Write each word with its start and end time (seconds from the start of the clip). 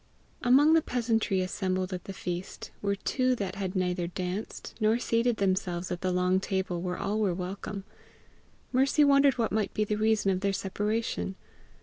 Among 0.41 0.73
the 0.73 0.81
peasantry 0.81 1.41
assembled 1.41 1.93
at 1.93 2.05
the 2.05 2.11
feast, 2.13 2.71
were 2.81 2.95
two 2.95 3.35
that 3.35 3.53
had 3.53 3.75
neither 3.75 4.07
danced, 4.07 4.73
nor 4.79 4.97
seated 4.97 5.37
themselves 5.37 5.91
at 5.91 6.01
the 6.01 6.11
long 6.11 6.39
table 6.39 6.81
where 6.81 6.97
all 6.97 7.19
were 7.19 7.35
welcome. 7.35 7.83
Mercy 8.73 9.03
wondered 9.03 9.37
what 9.37 9.51
might 9.51 9.75
be 9.75 9.83
the 9.83 9.97
reason 9.97 10.31
of 10.31 10.39
their 10.39 10.53
separation. 10.53 11.35